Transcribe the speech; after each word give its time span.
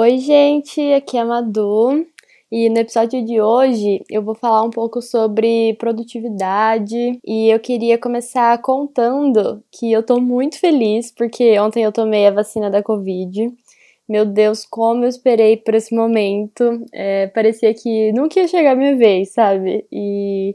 Oi, 0.00 0.18
gente, 0.18 0.80
aqui 0.92 1.16
é 1.16 1.22
a 1.22 1.24
Madu 1.24 2.06
e 2.52 2.70
no 2.70 2.78
episódio 2.78 3.20
de 3.24 3.40
hoje 3.40 4.00
eu 4.08 4.22
vou 4.22 4.32
falar 4.32 4.62
um 4.62 4.70
pouco 4.70 5.02
sobre 5.02 5.74
produtividade 5.74 7.18
e 7.26 7.52
eu 7.52 7.58
queria 7.58 7.98
começar 7.98 8.56
contando 8.62 9.60
que 9.72 9.90
eu 9.90 10.00
tô 10.00 10.20
muito 10.20 10.60
feliz 10.60 11.10
porque 11.10 11.58
ontem 11.58 11.82
eu 11.82 11.90
tomei 11.90 12.28
a 12.28 12.30
vacina 12.30 12.70
da 12.70 12.80
Covid. 12.80 13.52
Meu 14.08 14.24
Deus, 14.24 14.64
como 14.64 15.02
eu 15.02 15.08
esperei 15.08 15.56
por 15.56 15.74
esse 15.74 15.92
momento. 15.92 16.86
É, 16.92 17.26
parecia 17.26 17.74
que 17.74 18.12
nunca 18.12 18.38
ia 18.38 18.46
chegar 18.46 18.74
a 18.74 18.76
minha 18.76 18.96
vez, 18.96 19.32
sabe? 19.32 19.84
E 19.90 20.54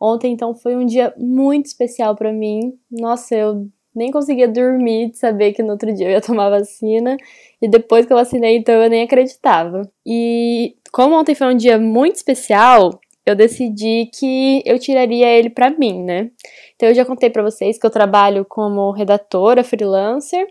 ontem 0.00 0.32
então 0.32 0.54
foi 0.54 0.76
um 0.76 0.86
dia 0.86 1.12
muito 1.18 1.66
especial 1.66 2.14
para 2.14 2.32
mim. 2.32 2.78
Nossa, 2.88 3.34
eu 3.34 3.68
nem 3.94 4.10
conseguia 4.10 4.48
dormir 4.48 5.10
de 5.10 5.18
saber 5.18 5.52
que 5.52 5.62
no 5.62 5.72
outro 5.72 5.92
dia 5.94 6.06
eu 6.06 6.10
ia 6.12 6.20
tomar 6.20 6.50
vacina. 6.50 7.16
E 7.62 7.68
depois 7.68 8.06
que 8.06 8.12
eu 8.12 8.16
vacinei, 8.16 8.56
então 8.56 8.74
eu 8.74 8.90
nem 8.90 9.02
acreditava. 9.02 9.82
E 10.04 10.76
como 10.92 11.14
ontem 11.16 11.34
foi 11.34 11.46
um 11.48 11.56
dia 11.56 11.78
muito 11.78 12.16
especial, 12.16 12.98
eu 13.26 13.34
decidi 13.34 14.10
que 14.12 14.62
eu 14.66 14.78
tiraria 14.78 15.26
ele 15.28 15.50
para 15.50 15.70
mim, 15.70 16.02
né? 16.02 16.30
Então 16.76 16.88
eu 16.88 16.94
já 16.94 17.04
contei 17.04 17.30
para 17.30 17.42
vocês 17.42 17.78
que 17.78 17.86
eu 17.86 17.90
trabalho 17.90 18.44
como 18.44 18.90
redatora 18.90 19.64
freelancer. 19.64 20.46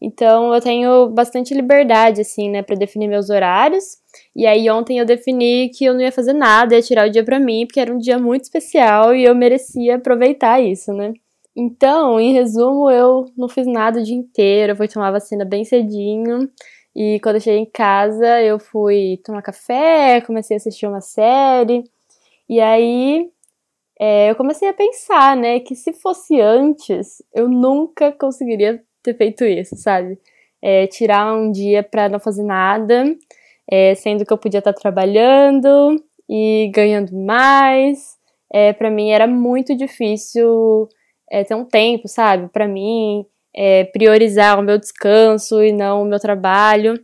Então 0.00 0.54
eu 0.54 0.60
tenho 0.60 1.08
bastante 1.08 1.54
liberdade 1.54 2.20
assim, 2.20 2.48
né, 2.50 2.62
para 2.62 2.76
definir 2.76 3.08
meus 3.08 3.30
horários. 3.30 3.98
E 4.34 4.46
aí 4.46 4.70
ontem 4.70 4.98
eu 4.98 5.04
defini 5.04 5.70
que 5.70 5.84
eu 5.84 5.94
não 5.94 6.00
ia 6.00 6.12
fazer 6.12 6.32
nada, 6.32 6.74
ia 6.74 6.82
tirar 6.82 7.08
o 7.08 7.10
dia 7.10 7.24
para 7.24 7.38
mim, 7.40 7.66
porque 7.66 7.80
era 7.80 7.92
um 7.92 7.98
dia 7.98 8.18
muito 8.18 8.44
especial 8.44 9.14
e 9.14 9.24
eu 9.24 9.34
merecia 9.34 9.96
aproveitar 9.96 10.60
isso, 10.60 10.92
né? 10.92 11.12
Então, 11.60 12.20
em 12.20 12.32
resumo, 12.32 12.88
eu 12.88 13.24
não 13.36 13.48
fiz 13.48 13.66
nada 13.66 13.98
o 13.98 14.02
dia 14.04 14.14
inteiro, 14.14 14.72
eu 14.72 14.76
fui 14.76 14.86
tomar 14.86 15.10
vacina 15.10 15.44
bem 15.44 15.64
cedinho. 15.64 16.48
E 16.94 17.18
quando 17.20 17.34
eu 17.36 17.40
cheguei 17.40 17.58
em 17.58 17.66
casa, 17.66 18.40
eu 18.42 18.60
fui 18.60 19.20
tomar 19.24 19.42
café, 19.42 20.20
comecei 20.20 20.56
a 20.56 20.58
assistir 20.58 20.86
uma 20.86 21.00
série. 21.00 21.82
E 22.48 22.60
aí 22.60 23.28
é, 23.98 24.30
eu 24.30 24.36
comecei 24.36 24.68
a 24.68 24.72
pensar, 24.72 25.36
né, 25.36 25.58
que 25.58 25.74
se 25.74 25.92
fosse 25.94 26.40
antes, 26.40 27.20
eu 27.34 27.48
nunca 27.48 28.12
conseguiria 28.12 28.80
ter 29.02 29.14
feito 29.14 29.44
isso, 29.44 29.76
sabe? 29.76 30.16
É, 30.62 30.86
tirar 30.86 31.34
um 31.34 31.50
dia 31.50 31.82
para 31.82 32.08
não 32.08 32.20
fazer 32.20 32.44
nada, 32.44 33.04
é, 33.68 33.96
sendo 33.96 34.24
que 34.24 34.32
eu 34.32 34.38
podia 34.38 34.58
estar 34.60 34.72
trabalhando 34.72 35.96
e 36.28 36.70
ganhando 36.72 37.16
mais. 37.16 38.16
É, 38.52 38.72
para 38.72 38.90
mim 38.90 39.10
era 39.10 39.26
muito 39.26 39.76
difícil 39.76 40.88
é, 41.30 41.44
ter 41.44 41.54
um 41.54 41.64
tempo, 41.64 42.08
sabe, 42.08 42.48
para 42.48 42.66
mim, 42.66 43.24
é, 43.54 43.84
priorizar 43.84 44.58
o 44.58 44.62
meu 44.62 44.78
descanso 44.78 45.62
e 45.62 45.72
não 45.72 46.02
o 46.02 46.04
meu 46.04 46.18
trabalho. 46.18 46.94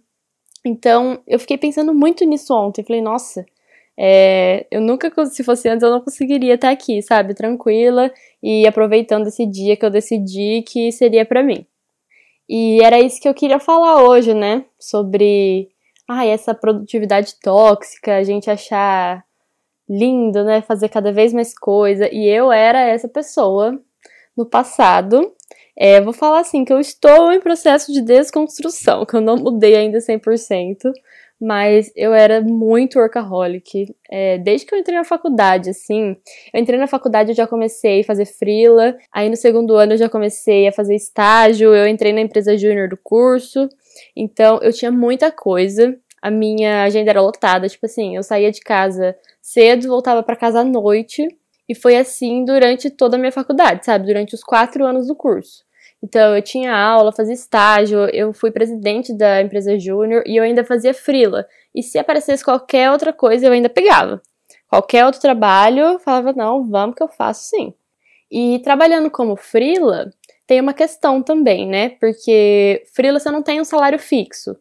Então, 0.65 1.23
eu 1.27 1.39
fiquei 1.39 1.59
pensando 1.59 1.95
muito 1.95 2.25
nisso 2.25 2.55
ontem. 2.55 2.83
Falei, 2.83 3.03
nossa, 3.03 3.45
é, 3.99 4.67
eu 4.71 4.81
nunca, 4.81 5.11
se 5.27 5.45
fosse 5.45 5.69
antes, 5.69 5.83
eu 5.83 5.91
não 5.91 6.01
conseguiria 6.01 6.55
estar 6.55 6.71
aqui, 6.71 7.01
sabe, 7.03 7.35
tranquila 7.35 8.11
e 8.43 8.67
aproveitando 8.67 9.27
esse 9.29 9.47
dia 9.47 9.77
que 9.77 9.85
eu 9.85 9.91
decidi 9.91 10.63
que 10.63 10.91
seria 10.91 11.25
para 11.25 11.43
mim. 11.43 11.67
E 12.49 12.83
era 12.83 13.01
isso 13.01 13.21
que 13.21 13.29
eu 13.29 13.35
queria 13.35 13.59
falar 13.59 14.03
hoje, 14.05 14.35
né? 14.35 14.65
Sobre 14.79 15.71
ah, 16.09 16.27
essa 16.27 16.55
produtividade 16.55 17.35
tóxica, 17.41 18.17
a 18.17 18.23
gente 18.23 18.51
achar 18.51 19.25
lindo, 19.89 20.45
né? 20.45 20.61
Fazer 20.63 20.89
cada 20.89 21.13
vez 21.13 21.33
mais 21.33 21.57
coisa. 21.57 22.09
E 22.13 22.27
eu 22.27 22.53
era 22.53 22.81
essa 22.81 23.09
pessoa 23.09 23.81
no 24.37 24.47
passado. 24.47 25.33
É, 25.77 26.01
vou 26.01 26.13
falar 26.13 26.41
assim 26.41 26.65
que 26.65 26.73
eu 26.73 26.79
estou 26.79 27.33
em 27.33 27.41
processo 27.41 27.93
de 27.93 28.01
desconstrução, 28.01 29.05
que 29.05 29.15
eu 29.15 29.21
não 29.21 29.37
mudei 29.37 29.75
ainda 29.75 29.99
100%, 29.99 30.93
mas 31.41 31.91
eu 31.97 32.15
era 32.15 32.41
muito 32.41 32.99
workaholic. 32.99 33.95
É, 34.11 34.39
desde 34.39 34.67
que 34.67 34.75
eu 34.75 34.79
entrei 34.79 34.97
na 34.97 35.05
faculdade, 35.05 35.71
assim, 35.71 36.17
eu 36.53 36.61
entrei 36.61 36.79
na 36.79 36.87
faculdade 36.87 37.31
eu 37.31 37.37
já 37.37 37.47
comecei 37.47 38.01
a 38.01 38.05
fazer 38.05 38.25
freela, 38.25 38.97
aí 39.13 39.29
no 39.29 39.37
segundo 39.37 39.75
ano 39.75 39.95
eu 39.95 39.99
já 39.99 40.09
comecei 40.09 40.69
a 40.69 40.73
fazer 40.73 40.95
estágio, 40.95 41.75
eu 41.75 41.89
entrei 41.89 42.13
na 42.13 42.21
empresa 42.21 42.57
júnior 42.57 42.89
do 42.89 42.97
curso, 42.97 43.69
então 44.17 44.61
eu 44.63 44.73
tinha 44.73 44.93
muita 44.93 45.33
coisa, 45.33 45.97
a 46.23 46.31
minha 46.31 46.85
agenda 46.85 47.11
era 47.11 47.21
lotada, 47.21 47.69
tipo 47.69 47.85
assim, 47.85 48.17
eu 48.17 48.23
saía 48.23 48.51
de 48.51 48.61
casa 48.61 49.17
cedo, 49.43 49.89
voltava 49.89 50.23
para 50.23 50.37
casa 50.37 50.61
à 50.61 50.65
noite, 50.65 51.29
e 51.69 51.75
foi 51.75 51.97
assim 51.97 52.45
durante 52.45 52.91
toda 52.91 53.17
a 53.17 53.19
minha 53.19 53.33
faculdade, 53.33 53.85
sabe? 53.85 54.07
Durante 54.07 54.35
os 54.35 54.43
quatro 54.43 54.85
anos 54.85 55.07
do 55.07 55.15
curso. 55.15 55.65
Então, 56.03 56.37
eu 56.37 56.43
tinha 56.43 56.77
aula, 56.77 57.13
fazia 57.13 57.33
estágio, 57.33 58.01
eu 58.13 58.33
fui 58.33 58.51
presidente 58.51 59.17
da 59.17 59.41
empresa 59.41 59.79
júnior 59.79 60.23
e 60.27 60.37
eu 60.37 60.45
ainda 60.45 60.63
fazia 60.63 60.93
frila. 60.93 61.47
E 61.75 61.83
se 61.83 61.99
aparecesse 61.99 62.45
qualquer 62.45 62.91
outra 62.91 63.11
coisa, 63.13 63.47
eu 63.47 63.53
ainda 63.53 63.71
pegava. 63.71 64.21
Qualquer 64.69 65.07
outro 65.07 65.21
trabalho, 65.21 65.99
falava, 66.01 66.33
não, 66.35 66.69
vamos 66.69 66.95
que 66.95 67.03
eu 67.03 67.09
faço 67.09 67.49
sim. 67.49 67.73
E 68.31 68.59
trabalhando 68.59 69.11
como 69.11 69.37
frila, 69.37 70.11
tem 70.47 70.61
uma 70.61 70.75
questão 70.75 71.23
também, 71.23 71.67
né? 71.67 71.91
Porque 72.01 72.83
frila 72.95 73.19
você 73.19 73.31
não 73.31 73.43
tem 73.43 73.61
um 73.61 73.65
salário 73.65 73.99
fixo. 73.99 74.57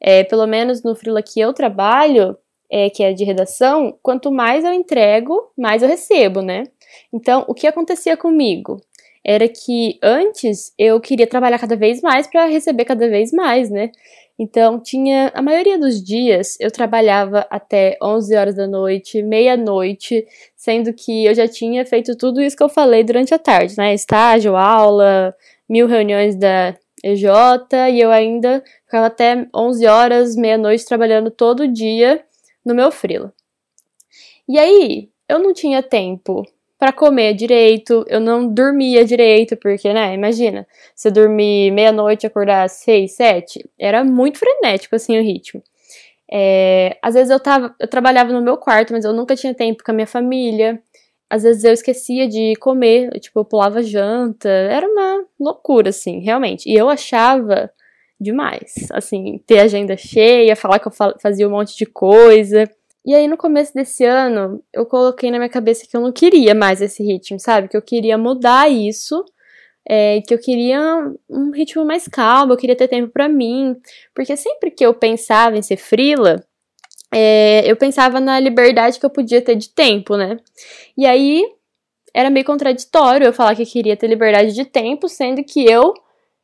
É, 0.00 0.22
pelo 0.22 0.46
menos 0.46 0.82
no 0.82 0.94
frila 0.94 1.22
que 1.22 1.40
eu 1.40 1.52
trabalho, 1.52 2.36
é, 2.76 2.90
que 2.90 3.04
é 3.04 3.12
de 3.12 3.22
redação, 3.22 3.96
quanto 4.02 4.32
mais 4.32 4.64
eu 4.64 4.72
entrego, 4.72 5.48
mais 5.56 5.80
eu 5.80 5.88
recebo, 5.88 6.42
né? 6.42 6.64
Então, 7.12 7.44
o 7.46 7.54
que 7.54 7.68
acontecia 7.68 8.16
comigo? 8.16 8.80
Era 9.24 9.46
que 9.46 9.96
antes 10.02 10.74
eu 10.76 11.00
queria 11.00 11.28
trabalhar 11.28 11.60
cada 11.60 11.76
vez 11.76 12.02
mais 12.02 12.26
para 12.26 12.46
receber 12.46 12.84
cada 12.84 13.08
vez 13.08 13.30
mais, 13.30 13.70
né? 13.70 13.92
Então, 14.36 14.80
tinha 14.80 15.30
a 15.36 15.40
maioria 15.40 15.78
dos 15.78 16.02
dias 16.02 16.56
eu 16.58 16.68
trabalhava 16.68 17.46
até 17.48 17.96
11 18.02 18.34
horas 18.34 18.56
da 18.56 18.66
noite, 18.66 19.22
meia-noite, 19.22 20.26
sendo 20.56 20.92
que 20.92 21.26
eu 21.26 21.32
já 21.32 21.46
tinha 21.46 21.86
feito 21.86 22.16
tudo 22.16 22.42
isso 22.42 22.56
que 22.56 22.62
eu 22.64 22.68
falei 22.68 23.04
durante 23.04 23.32
a 23.32 23.38
tarde, 23.38 23.76
né? 23.78 23.94
Estágio, 23.94 24.56
aula, 24.56 25.32
mil 25.68 25.86
reuniões 25.86 26.34
da 26.34 26.74
EJ, 27.04 27.24
e 27.92 28.00
eu 28.00 28.10
ainda 28.10 28.64
ficava 28.84 29.06
até 29.06 29.46
11 29.54 29.86
horas, 29.86 30.34
meia-noite 30.34 30.84
trabalhando 30.84 31.30
todo 31.30 31.68
dia 31.68 32.20
no 32.64 32.74
meu 32.74 32.90
frilo. 32.90 33.32
E 34.48 34.58
aí, 34.58 35.08
eu 35.28 35.38
não 35.38 35.52
tinha 35.52 35.82
tempo 35.82 36.44
para 36.78 36.92
comer 36.92 37.34
direito, 37.34 38.04
eu 38.08 38.20
não 38.20 38.46
dormia 38.46 39.04
direito, 39.04 39.56
porque, 39.56 39.92
né, 39.92 40.12
imagina, 40.14 40.66
você 40.94 41.10
dormir 41.10 41.70
meia-noite 41.70 42.24
e 42.24 42.26
acordar 42.26 42.64
às 42.64 42.72
seis, 42.72 43.12
sete, 43.12 43.64
era 43.78 44.04
muito 44.04 44.38
frenético, 44.38 44.94
assim, 44.94 45.18
o 45.18 45.22
ritmo. 45.22 45.62
É, 46.30 46.98
às 47.02 47.14
vezes 47.14 47.30
eu 47.30 47.40
tava, 47.40 47.74
eu 47.78 47.88
trabalhava 47.88 48.32
no 48.32 48.42
meu 48.42 48.56
quarto, 48.56 48.92
mas 48.92 49.04
eu 49.04 49.12
nunca 49.12 49.36
tinha 49.36 49.54
tempo 49.54 49.84
com 49.84 49.92
a 49.92 49.94
minha 49.94 50.06
família. 50.06 50.82
Às 51.30 51.42
vezes 51.42 51.64
eu 51.64 51.72
esquecia 51.72 52.28
de 52.28 52.54
comer, 52.56 53.10
tipo, 53.20 53.40
eu 53.40 53.44
pulava 53.44 53.82
janta, 53.82 54.48
era 54.48 54.86
uma 54.86 55.24
loucura, 55.40 55.90
assim, 55.90 56.20
realmente. 56.20 56.68
E 56.68 56.74
eu 56.74 56.88
achava 56.88 57.70
demais. 58.20 58.88
Assim, 58.92 59.40
ter 59.46 59.60
agenda 59.60 59.96
cheia, 59.96 60.56
falar 60.56 60.78
que 60.78 60.88
eu 60.88 60.92
fazia 61.20 61.46
um 61.46 61.50
monte 61.50 61.76
de 61.76 61.86
coisa. 61.86 62.68
E 63.04 63.14
aí, 63.14 63.28
no 63.28 63.36
começo 63.36 63.74
desse 63.74 64.04
ano, 64.04 64.62
eu 64.72 64.86
coloquei 64.86 65.30
na 65.30 65.38
minha 65.38 65.50
cabeça 65.50 65.86
que 65.86 65.96
eu 65.96 66.00
não 66.00 66.10
queria 66.10 66.54
mais 66.54 66.80
esse 66.80 67.02
ritmo, 67.02 67.38
sabe? 67.38 67.68
Que 67.68 67.76
eu 67.76 67.82
queria 67.82 68.16
mudar 68.16 68.70
isso, 68.70 69.24
é, 69.86 70.22
que 70.22 70.32
eu 70.32 70.38
queria 70.38 70.80
um 71.28 71.50
ritmo 71.50 71.84
mais 71.84 72.08
calmo, 72.08 72.54
eu 72.54 72.56
queria 72.56 72.76
ter 72.76 72.88
tempo 72.88 73.12
para 73.12 73.28
mim. 73.28 73.76
Porque 74.14 74.36
sempre 74.36 74.70
que 74.70 74.84
eu 74.84 74.94
pensava 74.94 75.58
em 75.58 75.62
ser 75.62 75.76
frila, 75.76 76.42
é, 77.12 77.70
eu 77.70 77.76
pensava 77.76 78.20
na 78.20 78.40
liberdade 78.40 78.98
que 78.98 79.06
eu 79.06 79.10
podia 79.10 79.42
ter 79.42 79.54
de 79.54 79.68
tempo, 79.68 80.16
né? 80.16 80.38
E 80.96 81.06
aí, 81.06 81.44
era 82.14 82.30
meio 82.30 82.46
contraditório 82.46 83.26
eu 83.26 83.32
falar 83.32 83.54
que 83.54 83.62
eu 83.62 83.66
queria 83.66 83.96
ter 83.96 84.06
liberdade 84.06 84.54
de 84.54 84.64
tempo, 84.64 85.08
sendo 85.08 85.44
que 85.44 85.64
eu 85.64 85.92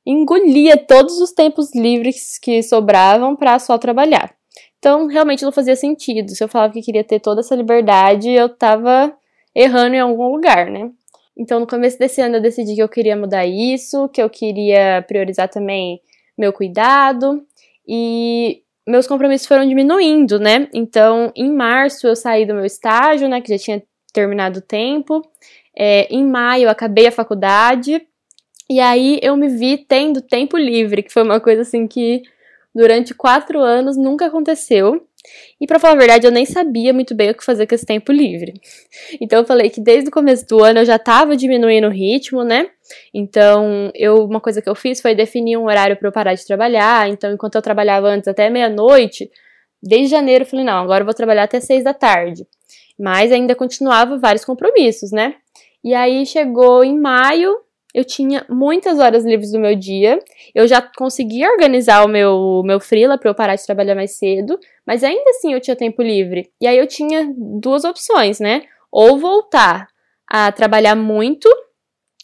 engolia 0.06 0.76
todos 0.76 1.20
os 1.20 1.32
tempos 1.32 1.74
livres 1.74 2.38
que 2.38 2.62
sobravam 2.62 3.36
para 3.36 3.58
só 3.58 3.78
trabalhar. 3.78 4.34
Então, 4.78 5.06
realmente 5.06 5.44
não 5.44 5.52
fazia 5.52 5.76
sentido. 5.76 6.30
Se 6.30 6.42
eu 6.42 6.48
falava 6.48 6.72
que 6.72 6.80
queria 6.80 7.04
ter 7.04 7.20
toda 7.20 7.40
essa 7.40 7.54
liberdade, 7.54 8.30
eu 8.30 8.48
tava 8.48 9.14
errando 9.54 9.94
em 9.94 10.00
algum 10.00 10.32
lugar, 10.32 10.70
né? 10.70 10.90
Então, 11.36 11.60
no 11.60 11.66
começo 11.66 11.98
desse 11.98 12.20
ano, 12.20 12.36
eu 12.36 12.40
decidi 12.40 12.74
que 12.74 12.82
eu 12.82 12.88
queria 12.88 13.16
mudar 13.16 13.46
isso, 13.46 14.08
que 14.08 14.22
eu 14.22 14.28
queria 14.28 15.04
priorizar 15.06 15.48
também 15.48 16.00
meu 16.36 16.52
cuidado 16.52 17.44
e 17.86 18.62
meus 18.86 19.06
compromissos 19.06 19.46
foram 19.46 19.68
diminuindo, 19.68 20.38
né? 20.38 20.68
Então, 20.72 21.30
em 21.36 21.52
março, 21.52 22.06
eu 22.06 22.16
saí 22.16 22.46
do 22.46 22.54
meu 22.54 22.64
estágio, 22.64 23.28
né, 23.28 23.40
que 23.40 23.56
já 23.56 23.62
tinha 23.62 23.82
terminado 24.12 24.58
o 24.58 24.62
tempo. 24.62 25.22
É, 25.76 26.12
em 26.12 26.24
maio, 26.26 26.64
eu 26.64 26.70
acabei 26.70 27.06
a 27.06 27.12
faculdade 27.12 28.02
e 28.70 28.78
aí 28.78 29.18
eu 29.20 29.36
me 29.36 29.48
vi 29.48 29.78
tendo 29.78 30.22
tempo 30.22 30.56
livre, 30.56 31.02
que 31.02 31.12
foi 31.12 31.24
uma 31.24 31.40
coisa 31.40 31.62
assim 31.62 31.88
que 31.88 32.22
durante 32.72 33.12
quatro 33.12 33.58
anos 33.58 33.96
nunca 33.96 34.26
aconteceu. 34.26 35.04
E 35.60 35.66
para 35.66 35.80
falar 35.80 35.94
a 35.94 35.98
verdade, 35.98 36.24
eu 36.24 36.30
nem 36.30 36.46
sabia 36.46 36.92
muito 36.92 37.12
bem 37.12 37.30
o 37.30 37.34
que 37.34 37.44
fazer 37.44 37.66
com 37.66 37.74
esse 37.74 37.84
tempo 37.84 38.12
livre. 38.12 38.54
Então 39.20 39.40
eu 39.40 39.44
falei 39.44 39.68
que 39.70 39.80
desde 39.80 40.08
o 40.08 40.12
começo 40.12 40.46
do 40.46 40.62
ano 40.62 40.78
eu 40.78 40.84
já 40.84 41.00
tava 41.00 41.36
diminuindo 41.36 41.88
o 41.88 41.90
ritmo, 41.90 42.44
né? 42.44 42.70
Então, 43.12 43.90
eu 43.92 44.24
uma 44.24 44.40
coisa 44.40 44.62
que 44.62 44.68
eu 44.68 44.74
fiz 44.76 45.00
foi 45.00 45.16
definir 45.16 45.56
um 45.56 45.64
horário 45.64 45.96
para 45.96 46.08
eu 46.08 46.12
parar 46.12 46.34
de 46.34 46.46
trabalhar. 46.46 47.08
Então, 47.08 47.32
enquanto 47.32 47.56
eu 47.56 47.62
trabalhava 47.62 48.06
antes 48.06 48.28
até 48.28 48.48
meia-noite, 48.48 49.28
desde 49.82 50.06
janeiro 50.06 50.44
eu 50.44 50.48
falei, 50.48 50.64
não, 50.64 50.78
agora 50.84 51.02
eu 51.02 51.06
vou 51.06 51.14
trabalhar 51.14 51.42
até 51.42 51.58
seis 51.58 51.82
da 51.82 51.92
tarde. 51.92 52.46
Mas 52.96 53.32
ainda 53.32 53.54
continuava 53.56 54.16
vários 54.16 54.44
compromissos, 54.44 55.10
né? 55.10 55.34
E 55.82 55.92
aí 55.92 56.24
chegou 56.24 56.84
em 56.84 56.96
maio, 56.98 57.56
eu 57.94 58.04
tinha 58.04 58.44
muitas 58.48 58.98
horas 58.98 59.24
livres 59.24 59.50
do 59.50 59.58
meu 59.58 59.74
dia. 59.74 60.18
Eu 60.54 60.66
já 60.66 60.80
conseguia 60.80 61.50
organizar 61.50 62.04
o 62.04 62.08
meu, 62.08 62.62
meu 62.64 62.78
freela 62.78 63.18
para 63.18 63.30
eu 63.30 63.34
parar 63.34 63.56
de 63.56 63.66
trabalhar 63.66 63.94
mais 63.94 64.12
cedo, 64.12 64.58
mas 64.86 65.02
ainda 65.02 65.30
assim 65.30 65.52
eu 65.52 65.60
tinha 65.60 65.74
tempo 65.74 66.02
livre. 66.02 66.50
E 66.60 66.66
aí 66.66 66.78
eu 66.78 66.86
tinha 66.86 67.32
duas 67.36 67.84
opções, 67.84 68.38
né? 68.38 68.62
Ou 68.90 69.18
voltar 69.18 69.88
a 70.26 70.52
trabalhar 70.52 70.94
muito 70.94 71.48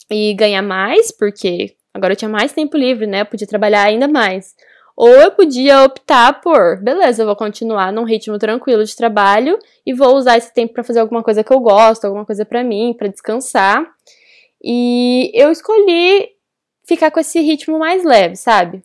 e 0.09 0.33
ganhar 0.33 0.61
mais, 0.61 1.11
porque 1.11 1.75
agora 1.93 2.13
eu 2.13 2.17
tinha 2.17 2.29
mais 2.29 2.53
tempo 2.53 2.77
livre, 2.77 3.05
né? 3.05 3.21
Eu 3.21 3.25
podia 3.25 3.47
trabalhar 3.47 3.83
ainda 3.83 4.07
mais. 4.07 4.55
Ou 4.95 5.09
eu 5.09 5.31
podia 5.31 5.83
optar 5.83 6.41
por, 6.41 6.81
beleza, 6.81 7.21
eu 7.21 7.27
vou 7.27 7.35
continuar 7.35 7.91
num 7.91 8.03
ritmo 8.03 8.39
tranquilo 8.39 8.83
de 8.83 8.95
trabalho 8.95 9.59
e 9.85 9.93
vou 9.93 10.15
usar 10.15 10.37
esse 10.37 10.51
tempo 10.51 10.73
para 10.73 10.83
fazer 10.83 10.99
alguma 10.99 11.21
coisa 11.21 11.43
que 11.43 11.53
eu 11.53 11.59
gosto, 11.59 12.05
alguma 12.05 12.25
coisa 12.25 12.43
para 12.43 12.63
mim, 12.63 12.95
para 12.97 13.07
descansar. 13.07 13.85
E 14.63 15.31
eu 15.33 15.51
escolhi 15.51 16.29
ficar 16.85 17.11
com 17.11 17.19
esse 17.19 17.39
ritmo 17.41 17.77
mais 17.77 18.03
leve, 18.03 18.35
sabe? 18.35 18.83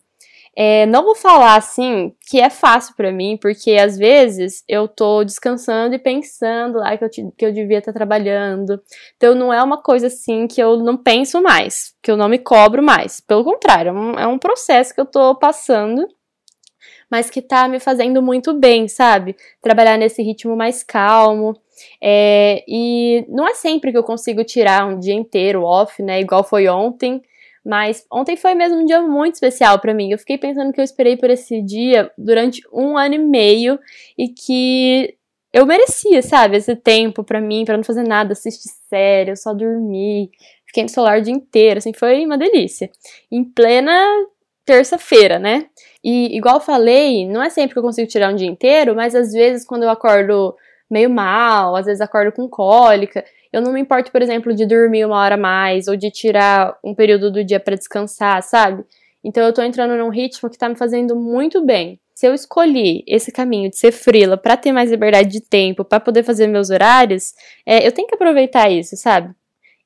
É, 0.55 0.85
não 0.85 1.03
vou 1.03 1.15
falar 1.15 1.55
assim 1.55 2.13
que 2.29 2.39
é 2.39 2.49
fácil 2.49 2.93
para 2.95 3.11
mim, 3.11 3.37
porque 3.41 3.71
às 3.71 3.97
vezes 3.97 4.63
eu 4.67 4.87
tô 4.87 5.23
descansando 5.23 5.95
e 5.95 5.99
pensando 5.99 6.77
lá 6.77 6.95
que 6.95 7.05
eu, 7.05 7.09
que 7.35 7.45
eu 7.45 7.51
devia 7.51 7.79
estar 7.79 7.91
tá 7.91 7.97
trabalhando. 7.97 8.79
Então 9.17 9.33
não 9.33 9.51
é 9.51 9.63
uma 9.63 9.81
coisa 9.81 10.07
assim 10.07 10.47
que 10.47 10.61
eu 10.61 10.77
não 10.77 10.95
penso 10.95 11.41
mais, 11.41 11.95
que 12.03 12.11
eu 12.11 12.17
não 12.17 12.29
me 12.29 12.37
cobro 12.37 12.83
mais. 12.83 13.19
Pelo 13.19 13.43
contrário, 13.43 13.89
é 13.89 13.93
um, 13.93 14.11
é 14.19 14.27
um 14.27 14.37
processo 14.37 14.93
que 14.93 15.01
eu 15.01 15.05
tô 15.05 15.33
passando, 15.35 16.07
mas 17.09 17.31
que 17.31 17.41
tá 17.41 17.67
me 17.67 17.79
fazendo 17.79 18.21
muito 18.21 18.53
bem, 18.53 18.87
sabe? 18.87 19.35
Trabalhar 19.61 19.97
nesse 19.97 20.21
ritmo 20.21 20.55
mais 20.55 20.83
calmo. 20.83 21.59
É, 22.01 22.63
e 22.67 23.25
não 23.29 23.47
é 23.47 23.53
sempre 23.53 23.91
que 23.91 23.97
eu 23.97 24.03
consigo 24.03 24.43
tirar 24.43 24.87
um 24.87 24.99
dia 24.99 25.13
inteiro 25.13 25.63
off, 25.63 26.01
né? 26.01 26.19
Igual 26.19 26.43
foi 26.43 26.67
ontem. 26.67 27.21
Mas 27.65 28.05
ontem 28.11 28.35
foi 28.35 28.53
mesmo 28.55 28.79
um 28.79 28.85
dia 28.85 29.01
muito 29.01 29.35
especial 29.35 29.79
para 29.79 29.93
mim. 29.93 30.11
Eu 30.11 30.17
fiquei 30.17 30.37
pensando 30.37 30.73
que 30.73 30.79
eu 30.79 30.83
esperei 30.83 31.15
por 31.15 31.29
esse 31.29 31.61
dia 31.61 32.11
durante 32.17 32.61
um 32.73 32.97
ano 32.97 33.15
e 33.15 33.19
meio 33.19 33.79
e 34.17 34.27
que 34.27 35.15
eu 35.53 35.65
merecia, 35.65 36.21
sabe, 36.21 36.57
esse 36.57 36.75
tempo 36.75 37.23
para 37.23 37.39
mim, 37.39 37.63
para 37.63 37.77
não 37.77 37.83
fazer 37.83 38.03
nada, 38.03 38.33
assistir 38.33 38.69
série, 38.89 39.35
só 39.35 39.53
dormir. 39.53 40.31
Fiquei 40.65 40.83
no 40.83 40.89
celular 40.89 41.19
o 41.19 41.21
dia 41.21 41.33
inteiro, 41.33 41.77
assim, 41.77 41.93
foi 41.93 42.25
uma 42.25 42.37
delícia. 42.37 42.89
Em 43.31 43.43
plena 43.43 43.93
terça-feira, 44.65 45.39
né? 45.39 45.67
E 46.03 46.35
igual 46.35 46.59
falei, 46.59 47.27
não 47.27 47.43
é 47.43 47.49
sempre 47.49 47.73
que 47.73 47.79
eu 47.79 47.83
consigo 47.83 48.07
tirar 48.07 48.33
um 48.33 48.35
dia 48.35 48.47
inteiro, 48.47 48.95
mas 48.95 49.13
às 49.13 49.31
vezes 49.31 49.65
quando 49.65 49.83
eu 49.83 49.89
acordo 49.89 50.55
meio 50.93 51.09
mal, 51.09 51.75
às 51.75 51.87
vezes 51.87 51.99
acordo 51.99 52.31
com 52.31 52.47
cólica, 52.47 53.25
eu 53.51 53.61
não 53.61 53.73
me 53.73 53.81
importo, 53.81 54.11
por 54.11 54.21
exemplo, 54.21 54.53
de 54.53 54.65
dormir 54.65 55.05
uma 55.05 55.17
hora 55.17 55.35
mais 55.35 55.87
ou 55.87 55.97
de 55.97 56.09
tirar 56.11 56.77
um 56.83 56.93
período 56.93 57.31
do 57.31 57.43
dia 57.43 57.59
para 57.59 57.75
descansar, 57.75 58.41
sabe? 58.43 58.85
Então 59.23 59.43
eu 59.43 59.53
tô 59.53 59.61
entrando 59.61 59.95
num 59.97 60.09
ritmo 60.09 60.49
que 60.49 60.57
tá 60.57 60.69
me 60.69 60.75
fazendo 60.75 61.15
muito 61.15 61.65
bem. 61.65 61.99
Se 62.13 62.27
eu 62.27 62.33
escolhi 62.33 63.03
esse 63.07 63.31
caminho 63.31 63.69
de 63.69 63.77
ser 63.77 63.91
frila 63.91 64.37
para 64.37 64.55
ter 64.55 64.71
mais 64.71 64.91
liberdade 64.91 65.29
de 65.29 65.41
tempo, 65.41 65.83
para 65.83 65.99
poder 65.99 66.23
fazer 66.23 66.47
meus 66.47 66.69
horários, 66.69 67.33
é, 67.65 67.85
eu 67.85 67.91
tenho 67.91 68.07
que 68.07 68.15
aproveitar 68.15 68.71
isso, 68.71 68.95
sabe? 68.95 69.33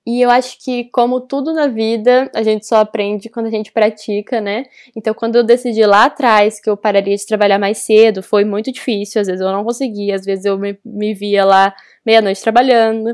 E 0.07 0.21
eu 0.21 0.29
acho 0.31 0.57
que, 0.63 0.85
como 0.85 1.19
tudo 1.19 1.51
na 1.53 1.67
vida, 1.67 2.31
a 2.33 2.41
gente 2.41 2.65
só 2.65 2.77
aprende 2.77 3.27
quando 3.27 3.47
a 3.47 3.49
gente 3.49 3.73
pratica, 3.73 4.39
né? 4.39 4.63
Então, 4.95 5.13
quando 5.13 5.35
eu 5.35 5.43
decidi 5.43 5.85
lá 5.85 6.05
atrás 6.05 6.61
que 6.61 6.69
eu 6.69 6.77
pararia 6.77 7.13
de 7.13 7.27
trabalhar 7.27 7.59
mais 7.59 7.79
cedo, 7.79 8.23
foi 8.23 8.45
muito 8.45 8.71
difícil. 8.71 9.19
Às 9.19 9.27
vezes 9.27 9.41
eu 9.41 9.51
não 9.51 9.65
conseguia, 9.65 10.15
às 10.15 10.23
vezes 10.23 10.45
eu 10.45 10.57
me, 10.57 10.79
me 10.85 11.13
via 11.13 11.43
lá 11.43 11.75
meia-noite 12.05 12.41
trabalhando. 12.41 13.13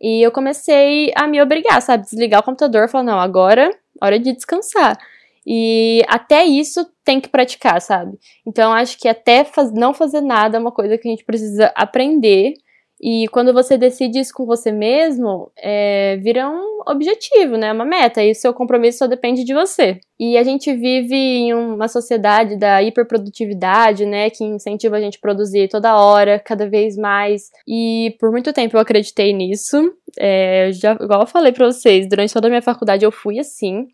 E 0.00 0.20
eu 0.20 0.32
comecei 0.32 1.12
a 1.14 1.28
me 1.28 1.40
obrigar, 1.40 1.80
sabe? 1.80 2.02
Desligar 2.02 2.40
o 2.40 2.42
computador 2.42 2.88
falar, 2.88 3.04
não, 3.04 3.20
agora 3.20 3.70
hora 4.00 4.18
de 4.18 4.32
descansar. 4.32 4.98
E 5.46 6.02
até 6.08 6.44
isso 6.44 6.84
tem 7.04 7.20
que 7.20 7.28
praticar, 7.28 7.80
sabe? 7.80 8.18
Então 8.44 8.72
acho 8.72 8.98
que 8.98 9.06
até 9.06 9.44
faz, 9.44 9.72
não 9.72 9.94
fazer 9.94 10.20
nada 10.20 10.56
é 10.56 10.60
uma 10.60 10.72
coisa 10.72 10.98
que 10.98 11.06
a 11.06 11.10
gente 11.10 11.24
precisa 11.24 11.72
aprender 11.76 12.54
e 13.02 13.26
quando 13.32 13.52
você 13.52 13.76
decide 13.76 14.20
isso 14.20 14.32
com 14.32 14.46
você 14.46 14.70
mesmo, 14.70 15.50
é, 15.58 16.16
vira 16.18 16.48
um 16.48 16.82
objetivo, 16.86 17.56
né? 17.56 17.72
Uma 17.72 17.84
meta. 17.84 18.22
E 18.22 18.30
o 18.30 18.34
seu 18.34 18.54
compromisso 18.54 18.98
só 18.98 19.08
depende 19.08 19.42
de 19.42 19.52
você. 19.52 19.98
E 20.20 20.38
a 20.38 20.44
gente 20.44 20.72
vive 20.72 21.16
em 21.16 21.52
uma 21.52 21.88
sociedade 21.88 22.56
da 22.56 22.80
hiperprodutividade, 22.80 24.06
né? 24.06 24.30
Que 24.30 24.44
incentiva 24.44 24.98
a 24.98 25.00
gente 25.00 25.18
a 25.18 25.20
produzir 25.20 25.66
toda 25.66 25.96
hora, 25.96 26.38
cada 26.38 26.68
vez 26.68 26.96
mais. 26.96 27.50
E 27.66 28.14
por 28.20 28.30
muito 28.30 28.52
tempo 28.52 28.76
eu 28.76 28.80
acreditei 28.80 29.32
nisso. 29.32 29.92
É, 30.16 30.70
já, 30.72 30.92
igual 30.92 31.22
eu 31.22 31.26
falei 31.26 31.50
pra 31.50 31.66
vocês, 31.66 32.08
durante 32.08 32.32
toda 32.32 32.46
a 32.46 32.50
minha 32.50 32.62
faculdade 32.62 33.04
eu 33.04 33.10
fui 33.10 33.40
assim. 33.40 33.88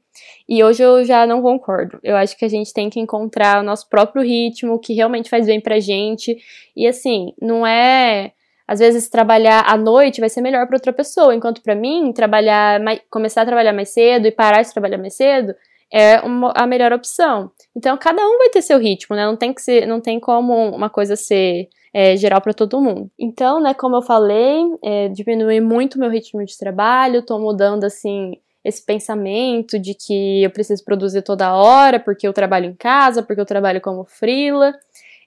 E 0.46 0.62
hoje 0.62 0.82
eu 0.82 1.02
já 1.02 1.26
não 1.26 1.40
concordo. 1.40 1.98
Eu 2.02 2.14
acho 2.14 2.36
que 2.36 2.44
a 2.44 2.48
gente 2.48 2.74
tem 2.74 2.90
que 2.90 3.00
encontrar 3.00 3.62
o 3.62 3.64
nosso 3.64 3.88
próprio 3.88 4.22
ritmo, 4.22 4.78
que 4.78 4.92
realmente 4.92 5.30
faz 5.30 5.46
bem 5.46 5.62
pra 5.62 5.80
gente. 5.80 6.36
E 6.76 6.86
assim, 6.86 7.32
não 7.40 7.66
é 7.66 8.32
às 8.68 8.78
vezes 8.78 9.08
trabalhar 9.08 9.64
à 9.66 9.76
noite 9.78 10.20
vai 10.20 10.28
ser 10.28 10.42
melhor 10.42 10.66
para 10.66 10.76
outra 10.76 10.92
pessoa, 10.92 11.34
enquanto 11.34 11.62
para 11.62 11.74
mim 11.74 12.12
trabalhar 12.12 12.78
mais, 12.80 13.00
começar 13.10 13.42
a 13.42 13.46
trabalhar 13.46 13.72
mais 13.72 13.88
cedo 13.88 14.26
e 14.26 14.30
parar 14.30 14.62
de 14.62 14.70
trabalhar 14.70 14.98
mais 14.98 15.14
cedo 15.14 15.54
é 15.90 16.20
uma, 16.20 16.52
a 16.54 16.66
melhor 16.66 16.92
opção. 16.92 17.50
Então 17.74 17.96
cada 17.96 18.22
um 18.22 18.36
vai 18.36 18.50
ter 18.50 18.60
seu 18.60 18.78
ritmo, 18.78 19.16
né? 19.16 19.24
Não 19.24 19.36
tem 19.36 19.54
que 19.54 19.62
ser, 19.62 19.86
não 19.86 20.02
tem 20.02 20.20
como 20.20 20.52
uma 20.68 20.90
coisa 20.90 21.16
ser 21.16 21.68
é, 21.94 22.14
geral 22.14 22.42
para 22.42 22.52
todo 22.52 22.80
mundo. 22.80 23.10
Então, 23.18 23.58
né, 23.60 23.72
como 23.72 23.96
eu 23.96 24.02
falei, 24.02 24.62
é, 24.84 25.08
diminui 25.08 25.60
muito 25.60 25.98
meu 25.98 26.10
ritmo 26.10 26.44
de 26.44 26.58
trabalho, 26.58 27.24
tô 27.24 27.38
mudando 27.38 27.84
assim 27.84 28.32
esse 28.62 28.84
pensamento 28.84 29.78
de 29.78 29.94
que 29.94 30.42
eu 30.42 30.50
preciso 30.50 30.84
produzir 30.84 31.22
toda 31.22 31.54
hora 31.54 31.98
porque 31.98 32.28
eu 32.28 32.34
trabalho 32.34 32.66
em 32.66 32.74
casa, 32.74 33.22
porque 33.22 33.40
eu 33.40 33.46
trabalho 33.46 33.80
como 33.80 34.04
frila. 34.04 34.74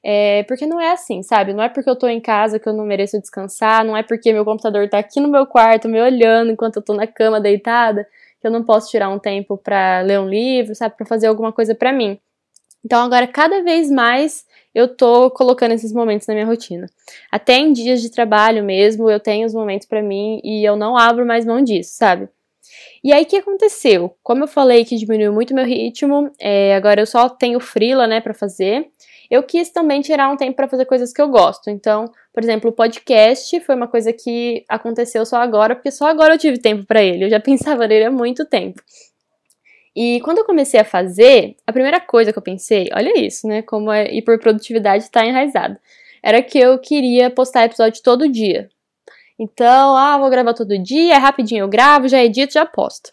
É, 0.03 0.43
porque 0.43 0.65
não 0.65 0.79
é 0.79 0.91
assim, 0.91 1.21
sabe? 1.21 1.53
Não 1.53 1.63
é 1.63 1.69
porque 1.69 1.89
eu 1.89 1.95
tô 1.95 2.07
em 2.07 2.19
casa 2.19 2.59
que 2.59 2.67
eu 2.67 2.73
não 2.73 2.85
mereço 2.85 3.19
descansar, 3.19 3.85
não 3.85 3.95
é 3.95 4.01
porque 4.01 4.33
meu 4.33 4.43
computador 4.43 4.89
tá 4.89 4.97
aqui 4.97 5.19
no 5.19 5.27
meu 5.27 5.45
quarto 5.45 5.87
me 5.87 6.01
olhando 6.01 6.51
enquanto 6.51 6.77
eu 6.77 6.81
tô 6.81 6.93
na 6.93 7.05
cama 7.05 7.39
deitada 7.39 8.07
que 8.41 8.47
eu 8.47 8.51
não 8.51 8.63
posso 8.63 8.89
tirar 8.89 9.09
um 9.09 9.19
tempo 9.19 9.55
para 9.55 10.01
ler 10.01 10.19
um 10.19 10.27
livro, 10.27 10.73
sabe? 10.73 10.97
Para 10.97 11.05
fazer 11.05 11.27
alguma 11.27 11.53
coisa 11.53 11.75
para 11.75 11.93
mim. 11.93 12.19
Então 12.83 13.03
agora 13.03 13.27
cada 13.27 13.61
vez 13.63 13.91
mais 13.91 14.43
eu 14.73 14.87
tô 14.87 15.29
colocando 15.29 15.73
esses 15.73 15.93
momentos 15.93 16.27
na 16.27 16.33
minha 16.33 16.45
rotina. 16.47 16.87
Até 17.31 17.57
em 17.57 17.71
dias 17.71 18.01
de 18.01 18.09
trabalho 18.09 18.63
mesmo, 18.63 19.09
eu 19.09 19.19
tenho 19.19 19.45
os 19.45 19.53
momentos 19.53 19.87
para 19.87 20.01
mim 20.01 20.41
e 20.43 20.67
eu 20.67 20.75
não 20.75 20.97
abro 20.97 21.25
mais 21.25 21.45
mão 21.45 21.61
disso, 21.61 21.91
sabe? 21.93 22.27
E 23.03 23.13
aí 23.13 23.23
o 23.23 23.25
que 23.25 23.37
aconteceu? 23.37 24.15
Como 24.23 24.43
eu 24.43 24.47
falei 24.47 24.85
que 24.85 24.95
diminuiu 24.95 25.33
muito 25.33 25.53
meu 25.53 25.65
ritmo, 25.65 26.31
é, 26.39 26.75
agora 26.75 27.01
eu 27.01 27.05
só 27.05 27.29
tenho 27.29 27.59
frila, 27.59 28.07
né, 28.07 28.21
para 28.21 28.33
fazer 28.33 28.89
eu 29.31 29.41
quis 29.41 29.69
também 29.69 30.01
tirar 30.01 30.29
um 30.29 30.35
tempo 30.35 30.57
para 30.57 30.67
fazer 30.67 30.83
coisas 30.83 31.13
que 31.13 31.21
eu 31.21 31.29
gosto. 31.29 31.69
Então, 31.69 32.11
por 32.33 32.43
exemplo, 32.43 32.69
o 32.69 32.73
podcast 32.73 33.57
foi 33.61 33.75
uma 33.75 33.87
coisa 33.87 34.11
que 34.11 34.65
aconteceu 34.67 35.25
só 35.25 35.37
agora, 35.37 35.73
porque 35.73 35.89
só 35.89 36.07
agora 36.07 36.33
eu 36.33 36.37
tive 36.37 36.57
tempo 36.57 36.85
para 36.85 37.01
ele. 37.01 37.23
Eu 37.23 37.29
já 37.29 37.39
pensava 37.39 37.87
nele 37.87 38.05
há 38.05 38.11
muito 38.11 38.45
tempo. 38.45 38.81
E 39.95 40.19
quando 40.21 40.39
eu 40.39 40.45
comecei 40.45 40.81
a 40.81 40.83
fazer, 40.83 41.55
a 41.65 41.71
primeira 41.71 42.01
coisa 42.01 42.33
que 42.33 42.37
eu 42.37 42.43
pensei, 42.43 42.89
olha 42.93 43.17
isso, 43.17 43.47
né? 43.47 43.61
Como 43.61 43.89
a 43.89 44.03
hiperprodutividade 44.03 45.05
está 45.05 45.25
enraizada. 45.25 45.79
Era 46.21 46.41
que 46.41 46.59
eu 46.59 46.77
queria 46.77 47.29
postar 47.29 47.63
episódio 47.63 48.03
todo 48.03 48.29
dia. 48.29 48.69
Então, 49.39 49.95
ah, 49.95 50.17
vou 50.17 50.29
gravar 50.29 50.53
todo 50.53 50.77
dia, 50.77 51.15
é 51.15 51.17
rapidinho 51.17 51.63
eu 51.63 51.67
gravo, 51.67 52.07
já 52.07 52.23
edito, 52.23 52.53
já 52.53 52.65
posto. 52.65 53.09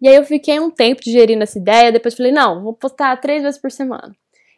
E 0.00 0.08
aí 0.08 0.14
eu 0.16 0.24
fiquei 0.24 0.58
um 0.58 0.70
tempo 0.70 1.02
digerindo 1.02 1.42
essa 1.42 1.58
ideia, 1.58 1.92
depois 1.92 2.16
falei, 2.16 2.32
não, 2.32 2.62
vou 2.62 2.72
postar 2.72 3.16
três 3.18 3.42
vezes 3.42 3.60
por 3.60 3.70
semana. 3.70 4.14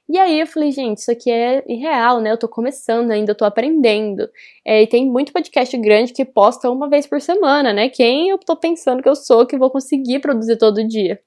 E 0.08 0.18
aí 0.18 0.40
eu 0.40 0.46
falei, 0.46 0.70
gente, 0.70 0.98
isso 0.98 1.10
aqui 1.10 1.30
é 1.30 1.64
irreal, 1.66 2.20
né? 2.20 2.30
Eu 2.32 2.36
tô 2.36 2.48
começando 2.48 3.10
ainda, 3.10 3.32
eu 3.32 3.36
tô 3.36 3.44
aprendendo. 3.44 4.28
É, 4.64 4.82
e 4.82 4.86
tem 4.86 5.06
muito 5.06 5.32
podcast 5.32 5.76
grande 5.78 6.12
que 6.12 6.24
posta 6.24 6.70
uma 6.70 6.88
vez 6.88 7.06
por 7.06 7.20
semana, 7.20 7.72
né? 7.72 7.88
Quem 7.88 8.28
eu 8.28 8.38
tô 8.38 8.56
pensando 8.56 9.02
que 9.02 9.08
eu 9.08 9.14
sou 9.16 9.46
que 9.46 9.56
vou 9.56 9.70
conseguir 9.70 10.18
produzir 10.18 10.56
todo 10.58 10.86
dia? 10.86 11.20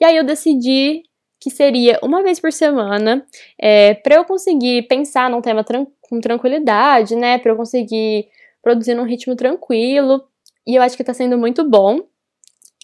E 0.00 0.04
aí 0.04 0.16
eu 0.16 0.24
decidi 0.24 1.02
que 1.38 1.50
seria 1.50 1.98
uma 2.02 2.22
vez 2.22 2.40
por 2.40 2.52
semana, 2.52 3.24
é, 3.60 3.94
para 3.94 4.16
eu 4.16 4.24
conseguir 4.24 4.88
pensar 4.88 5.28
num 5.28 5.42
tema 5.42 5.62
tran 5.62 5.86
com 6.00 6.20
tranquilidade, 6.20 7.14
né? 7.14 7.38
Para 7.38 7.52
eu 7.52 7.56
conseguir 7.56 8.26
produzir 8.64 8.94
num 8.94 9.04
ritmo 9.04 9.36
tranquilo. 9.36 10.24
E 10.66 10.74
eu 10.74 10.82
acho 10.82 10.96
que 10.96 11.04
tá 11.04 11.14
sendo 11.14 11.38
muito 11.38 11.62
bom. 11.68 12.00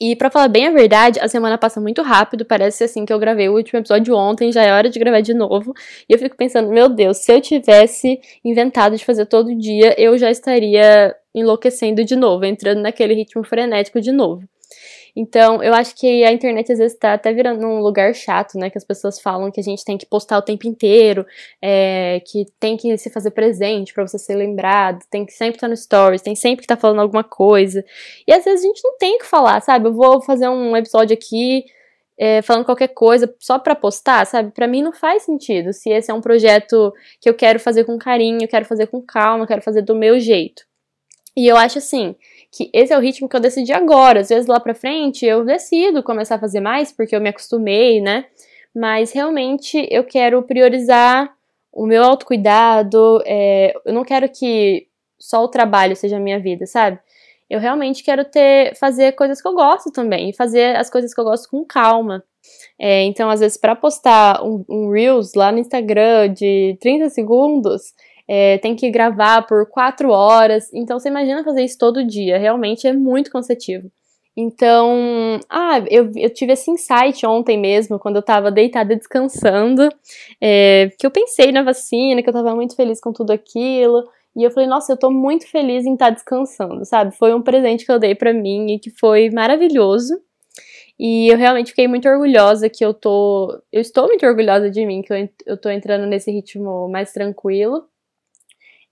E 0.03 0.17
para 0.17 0.31
falar 0.31 0.49
bem 0.49 0.67
a 0.67 0.71
verdade, 0.71 1.21
a 1.21 1.29
semana 1.29 1.59
passa 1.59 1.79
muito 1.79 2.01
rápido, 2.01 2.43
parece 2.43 2.85
assim 2.85 3.05
que 3.05 3.13
eu 3.13 3.19
gravei 3.19 3.51
o 3.51 3.55
último 3.55 3.81
episódio 3.81 4.17
ontem, 4.17 4.51
já 4.51 4.63
é 4.63 4.73
hora 4.73 4.89
de 4.89 4.99
gravar 4.99 5.21
de 5.21 5.35
novo. 5.35 5.75
E 6.09 6.13
eu 6.15 6.19
fico 6.19 6.37
pensando, 6.37 6.71
meu 6.71 6.89
Deus, 6.89 7.19
se 7.19 7.31
eu 7.31 7.39
tivesse 7.39 8.19
inventado 8.43 8.97
de 8.97 9.05
fazer 9.05 9.27
todo 9.27 9.55
dia, 9.55 9.95
eu 10.01 10.17
já 10.17 10.31
estaria 10.31 11.15
enlouquecendo 11.35 12.03
de 12.03 12.17
novo, 12.17 12.47
entrando 12.47 12.81
naquele 12.81 13.13
ritmo 13.13 13.45
frenético 13.45 14.01
de 14.01 14.11
novo. 14.11 14.49
Então, 15.15 15.62
eu 15.62 15.75
acho 15.75 15.95
que 15.97 16.25
a 16.25 16.33
internet 16.33 16.73
às 16.73 16.79
vezes 16.79 16.97
tá 16.99 17.15
até 17.15 17.33
virando 17.33 17.67
um 17.67 17.81
lugar 17.81 18.15
chato, 18.15 18.57
né? 18.59 18.71
Que 18.71 18.79
as 18.79 18.85
pessoas 18.85 19.21
falam 19.21 19.50
que 19.50 19.61
a 19.61 19.62
gente 19.62 19.85
tem 19.85 19.99
que 19.99 20.07
postar 20.07 20.39
o 20.39 20.43
tempo 20.43 20.67
inteiro, 20.67 21.27
é, 21.61 22.21
que 22.27 22.47
tem 22.59 22.77
que 22.77 22.97
se 22.97 23.11
fazer 23.11 23.31
presente 23.33 23.93
para 23.93 24.07
você 24.07 24.19
ser 24.19 24.37
lembrado, 24.37 25.05
tem 25.11 25.27
que 25.27 25.33
sempre 25.33 25.57
estar 25.57 25.67
tá 25.67 25.71
no 25.71 25.77
stories, 25.77 26.23
tem 26.23 26.35
sempre 26.35 26.59
que 26.59 26.65
estar 26.65 26.77
tá 26.77 26.81
falando 26.81 27.00
alguma 27.00 27.25
coisa. 27.25 27.85
E 28.27 28.33
às 28.33 28.45
vezes 28.45 28.65
a 28.65 28.67
gente 28.67 28.81
não 28.85 28.97
tem 28.99 29.17
o 29.17 29.19
que 29.19 29.27
falar, 29.27 29.61
sabe? 29.61 29.89
Eu 29.89 29.93
vou 29.93 30.21
fazer 30.23 30.49
um 30.49 30.77
episódio 30.77 31.15
aqui 31.15 31.65
é, 32.19 32.43
falando 32.43 32.67
qualquer 32.67 32.89
coisa 32.89 33.35
só 33.39 33.59
para 33.59 33.75
postar, 33.75 34.27
sabe? 34.27 34.53
Para 34.53 34.69
mim 34.69 34.83
não 34.83 34.93
faz 34.93 35.23
sentido. 35.23 35.73
Se 35.73 35.91
esse 35.91 36.11
é 36.11 36.15
um 36.15 36.21
projeto 36.21 36.93
que 37.21 37.29
eu 37.29 37.35
quero 37.35 37.59
fazer 37.59 37.85
com 37.85 37.99
carinho, 37.99 38.47
quero 38.47 38.67
fazer 38.67 38.87
com 38.89 39.00
calma, 39.00 39.47
quero 39.47 39.62
fazer 39.62 39.83
do 39.83 39.95
meu 39.95 40.21
jeito. 40.21 40.62
E 41.37 41.47
eu 41.47 41.57
acho 41.57 41.79
assim 41.79 42.15
que 42.52 42.71
esse 42.73 42.92
é 42.92 42.99
o 42.99 43.00
ritmo 43.00 43.28
que 43.28 43.37
eu 43.37 43.40
decidi 43.40 43.73
agora. 43.73 44.21
Às 44.21 44.28
vezes 44.28 44.47
lá 44.47 44.59
pra 44.59 44.75
frente 44.75 45.25
eu 45.25 45.45
decido 45.45 46.02
começar 46.02 46.37
a 46.37 46.40
fazer 46.40 46.61
mais 46.61 46.92
porque 46.92 47.14
eu 47.14 47.21
me 47.21 47.28
acostumei, 47.28 48.00
né? 48.00 48.26
Mas 48.75 49.12
realmente 49.12 49.87
eu 49.90 50.04
quero 50.04 50.42
priorizar 50.42 51.33
o 51.73 51.87
meu 51.87 52.02
autocuidado. 52.02 53.23
É, 53.25 53.73
eu 53.85 53.92
não 53.92 54.04
quero 54.04 54.28
que 54.28 54.87
só 55.19 55.45
o 55.45 55.49
trabalho 55.49 55.95
seja 55.95 56.16
a 56.16 56.21
minha 56.21 56.40
vida, 56.40 56.66
sabe? 56.66 56.99
Eu 57.49 57.61
realmente 57.61 58.02
quero 58.02 58.25
ter 58.25 58.76
fazer 58.76 59.12
coisas 59.12 59.42
que 59.42 59.49
eu 59.49 59.54
gosto 59.54 59.90
também 59.90 60.33
fazer 60.33 60.76
as 60.76 60.88
coisas 60.88 61.12
que 61.12 61.21
eu 61.21 61.25
gosto 61.25 61.49
com 61.49 61.64
calma. 61.64 62.23
É, 62.78 63.02
então, 63.02 63.28
às 63.28 63.40
vezes, 63.40 63.59
para 63.59 63.76
postar 63.76 64.42
um, 64.42 64.64
um 64.69 64.90
Reels 64.90 65.35
lá 65.35 65.52
no 65.52 65.59
Instagram 65.59 66.33
de 66.33 66.76
30 66.80 67.11
segundos, 67.11 67.92
é, 68.33 68.59
tem 68.59 68.77
que 68.77 68.89
gravar 68.93 69.43
por 69.43 69.69
4 69.69 70.09
horas. 70.09 70.73
Então, 70.73 71.01
você 71.01 71.09
imagina 71.09 71.43
fazer 71.43 71.65
isso 71.65 71.77
todo 71.77 72.07
dia. 72.07 72.39
Realmente 72.39 72.87
é 72.87 72.93
muito 72.93 73.29
cansativo. 73.29 73.91
Então, 74.37 75.41
ah, 75.51 75.83
eu, 75.91 76.13
eu 76.15 76.31
tive 76.31 76.53
esse 76.53 76.71
insight 76.71 77.27
ontem 77.27 77.59
mesmo, 77.59 77.99
quando 77.99 78.17
eu 78.17 78.23
tava 78.23 78.53
deitada 78.53 78.95
descansando, 78.95 79.89
é, 80.41 80.93
que 80.97 81.05
eu 81.05 81.11
pensei 81.11 81.51
na 81.51 81.65
vacina, 81.65 82.23
que 82.23 82.29
eu 82.29 82.33
tava 82.33 82.55
muito 82.55 82.77
feliz 82.77 83.01
com 83.01 83.13
tudo 83.13 83.33
aquilo. 83.33 84.05
E 84.37 84.45
eu 84.45 84.51
falei, 84.53 84.69
nossa, 84.69 84.93
eu 84.93 84.97
tô 84.97 85.11
muito 85.11 85.51
feliz 85.51 85.85
em 85.85 85.95
estar 85.95 86.07
tá 86.07 86.11
descansando, 86.13 86.85
sabe? 86.85 87.17
Foi 87.17 87.35
um 87.35 87.43
presente 87.43 87.85
que 87.85 87.91
eu 87.91 87.99
dei 87.99 88.15
para 88.15 88.33
mim 88.33 88.75
e 88.75 88.79
que 88.79 88.91
foi 88.91 89.29
maravilhoso. 89.31 90.15
E 90.97 91.33
eu 91.33 91.37
realmente 91.37 91.71
fiquei 91.71 91.89
muito 91.89 92.09
orgulhosa 92.09 92.69
que 92.69 92.85
eu 92.85 92.95
tô. 92.95 93.61
Eu 93.73 93.81
estou 93.81 94.07
muito 94.07 94.25
orgulhosa 94.25 94.71
de 94.71 94.87
mim, 94.87 95.03
que 95.03 95.13
eu, 95.13 95.29
eu 95.47 95.57
tô 95.57 95.69
entrando 95.69 96.07
nesse 96.07 96.31
ritmo 96.31 96.89
mais 96.89 97.13
tranquilo. 97.13 97.89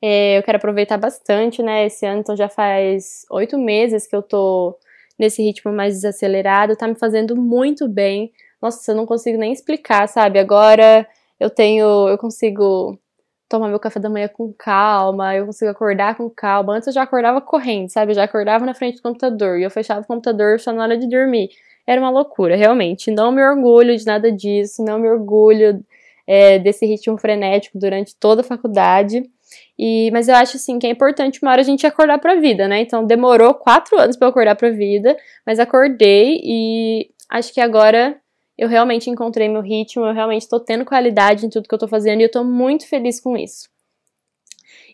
É, 0.00 0.38
eu 0.38 0.42
quero 0.42 0.58
aproveitar 0.58 0.96
bastante, 0.96 1.62
né? 1.62 1.86
Esse 1.86 2.06
ano, 2.06 2.20
então 2.20 2.36
já 2.36 2.48
faz 2.48 3.24
oito 3.30 3.58
meses 3.58 4.06
que 4.06 4.14
eu 4.14 4.22
tô 4.22 4.78
nesse 5.18 5.42
ritmo 5.42 5.72
mais 5.72 5.94
desacelerado, 5.94 6.76
tá 6.76 6.86
me 6.86 6.94
fazendo 6.94 7.36
muito 7.36 7.88
bem. 7.88 8.32
Nossa, 8.62 8.92
eu 8.92 8.96
não 8.96 9.06
consigo 9.06 9.38
nem 9.38 9.52
explicar, 9.52 10.08
sabe? 10.08 10.38
Agora 10.38 11.06
eu 11.40 11.50
tenho. 11.50 12.08
Eu 12.08 12.18
consigo 12.18 12.98
tomar 13.48 13.68
meu 13.68 13.80
café 13.80 13.98
da 13.98 14.10
manhã 14.10 14.28
com 14.28 14.52
calma, 14.52 15.34
eu 15.34 15.46
consigo 15.46 15.70
acordar 15.70 16.16
com 16.16 16.28
calma. 16.30 16.74
Antes 16.74 16.88
eu 16.88 16.92
já 16.92 17.02
acordava 17.02 17.40
correndo, 17.40 17.88
sabe? 17.90 18.12
Eu 18.12 18.16
já 18.16 18.24
acordava 18.24 18.64
na 18.66 18.74
frente 18.74 18.96
do 18.96 19.02
computador 19.02 19.58
e 19.58 19.64
eu 19.64 19.70
fechava 19.70 20.00
o 20.02 20.06
computador 20.06 20.60
só 20.60 20.72
na 20.72 20.82
hora 20.84 20.98
de 20.98 21.08
dormir. 21.08 21.48
Era 21.86 22.00
uma 22.00 22.10
loucura, 22.10 22.56
realmente. 22.56 23.10
Não 23.10 23.32
me 23.32 23.42
orgulho 23.42 23.96
de 23.96 24.04
nada 24.04 24.30
disso, 24.30 24.84
não 24.84 24.98
me 24.98 25.08
orgulho 25.08 25.82
é, 26.26 26.58
desse 26.58 26.84
ritmo 26.86 27.16
frenético 27.18 27.78
durante 27.78 28.14
toda 28.16 28.42
a 28.42 28.44
faculdade. 28.44 29.22
E, 29.78 30.10
mas 30.10 30.28
eu 30.28 30.34
acho 30.34 30.56
assim 30.56 30.78
que 30.78 30.86
é 30.86 30.90
importante 30.90 31.40
uma 31.40 31.52
hora 31.52 31.60
a 31.60 31.64
gente 31.64 31.86
acordar 31.86 32.18
pra 32.18 32.34
vida, 32.34 32.66
né? 32.66 32.80
Então 32.80 33.06
demorou 33.06 33.54
quatro 33.54 33.98
anos 33.98 34.16
para 34.16 34.26
eu 34.26 34.30
acordar 34.30 34.56
pra 34.56 34.70
vida, 34.70 35.16
mas 35.46 35.60
acordei 35.60 36.40
e 36.42 37.10
acho 37.30 37.52
que 37.54 37.60
agora 37.60 38.20
eu 38.56 38.68
realmente 38.68 39.08
encontrei 39.08 39.48
meu 39.48 39.62
ritmo, 39.62 40.04
eu 40.04 40.12
realmente 40.12 40.42
estou 40.42 40.58
tendo 40.58 40.84
qualidade 40.84 41.46
em 41.46 41.48
tudo 41.48 41.68
que 41.68 41.74
eu 41.74 41.76
estou 41.76 41.88
fazendo 41.88 42.20
e 42.20 42.24
eu 42.24 42.26
estou 42.26 42.44
muito 42.44 42.88
feliz 42.88 43.20
com 43.20 43.36
isso. 43.36 43.68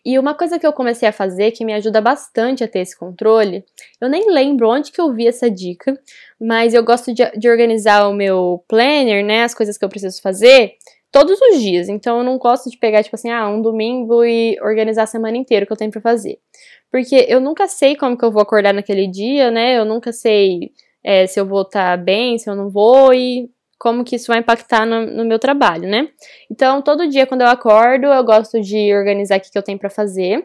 E 0.05 0.19
uma 0.19 0.35
coisa 0.35 0.59
que 0.59 0.67
eu 0.67 0.73
comecei 0.73 1.09
a 1.09 1.13
fazer 1.13 1.53
que 1.53 1.65
me 1.65 1.73
ajuda 1.73 1.99
bastante 1.99 2.63
a 2.63 2.69
ter 2.69 2.81
esse 2.81 2.95
controle, 2.95 3.65
eu 3.99 4.09
nem 4.09 4.31
lembro 4.31 4.69
onde 4.69 4.93
que 4.93 5.01
eu 5.01 5.15
vi 5.15 5.27
essa 5.27 5.51
dica, 5.51 5.99
mas 6.39 6.75
eu 6.75 6.85
gosto 6.85 7.15
de, 7.15 7.25
de 7.39 7.49
organizar 7.49 8.07
o 8.07 8.13
meu 8.13 8.63
planner, 8.69 9.25
né, 9.25 9.45
as 9.45 9.55
coisas 9.55 9.79
que 9.79 9.85
eu 9.85 9.89
preciso 9.89 10.21
fazer, 10.21 10.75
todos 11.15 11.41
os 11.41 11.63
dias. 11.63 11.89
Então 11.89 12.19
eu 12.19 12.25
não 12.25 12.37
gosto 12.37 12.69
de 12.69 12.77
pegar, 12.77 13.05
tipo 13.05 13.15
assim, 13.15 13.31
ah, 13.31 13.49
um 13.49 13.63
domingo 13.63 14.25
e 14.25 14.59
organizar 14.61 15.05
a 15.05 15.07
semana 15.07 15.37
inteira 15.37 15.65
que 15.65 15.73
eu 15.73 15.77
tenho 15.77 15.93
pra 15.93 16.01
fazer. 16.01 16.41
Porque 16.91 17.25
eu 17.29 17.41
nunca 17.41 17.69
sei 17.69 17.95
como 17.95 18.19
que 18.19 18.25
eu 18.25 18.33
vou 18.33 18.43
acordar 18.43 18.75
naquele 18.75 19.07
dia, 19.07 19.49
né? 19.49 19.79
Eu 19.79 19.85
nunca 19.85 20.13
sei 20.13 20.73
é, 21.05 21.25
se 21.29 21.39
eu 21.39 21.47
vou 21.47 21.63
estar 21.63 21.97
tá 21.97 22.03
bem, 22.03 22.37
se 22.37 22.51
eu 22.51 22.57
não 22.57 22.69
vou, 22.69 23.15
e 23.15 23.49
como 23.79 24.03
que 24.03 24.17
isso 24.17 24.27
vai 24.27 24.39
impactar 24.41 24.85
no, 24.85 25.07
no, 25.07 25.25
meu 25.25 25.39
trabalho, 25.39 25.89
né? 25.89 26.09
Então, 26.51 26.83
todo 26.83 27.09
dia 27.09 27.27
quando 27.27 27.43
eu 27.43 27.49
acordo, 27.49 28.07
eu 28.07 28.25
gosto 28.25 28.61
de 28.61 28.93
organizar 28.93 29.39
o 29.39 29.41
que 29.41 29.57
eu 29.57 29.63
tenho 29.63 29.79
para 29.79 29.91
fazer. 29.91 30.45